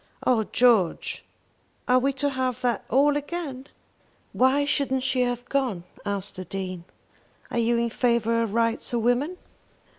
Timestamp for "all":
2.89-3.15